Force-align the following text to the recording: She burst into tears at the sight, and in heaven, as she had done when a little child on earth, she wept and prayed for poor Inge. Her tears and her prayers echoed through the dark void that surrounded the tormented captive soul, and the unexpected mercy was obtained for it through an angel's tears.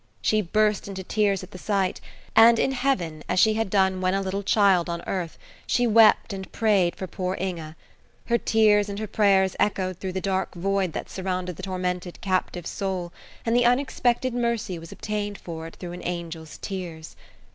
She 0.23 0.41
burst 0.41 0.87
into 0.87 1.03
tears 1.03 1.43
at 1.43 1.51
the 1.51 1.59
sight, 1.59 2.01
and 2.35 2.57
in 2.57 2.71
heaven, 2.71 3.23
as 3.29 3.39
she 3.39 3.53
had 3.53 3.69
done 3.69 4.01
when 4.01 4.15
a 4.15 4.21
little 4.23 4.41
child 4.41 4.89
on 4.89 5.03
earth, 5.05 5.37
she 5.67 5.85
wept 5.85 6.33
and 6.33 6.51
prayed 6.51 6.95
for 6.95 7.05
poor 7.05 7.37
Inge. 7.39 7.75
Her 8.25 8.37
tears 8.39 8.89
and 8.89 8.97
her 8.97 9.05
prayers 9.05 9.55
echoed 9.59 9.99
through 9.99 10.13
the 10.13 10.19
dark 10.19 10.55
void 10.55 10.93
that 10.93 11.11
surrounded 11.11 11.55
the 11.55 11.61
tormented 11.61 12.19
captive 12.19 12.65
soul, 12.65 13.13
and 13.45 13.55
the 13.55 13.65
unexpected 13.67 14.33
mercy 14.33 14.79
was 14.79 14.91
obtained 14.91 15.37
for 15.37 15.67
it 15.67 15.75
through 15.75 15.91
an 15.91 16.01
angel's 16.01 16.57
tears. 16.57 17.15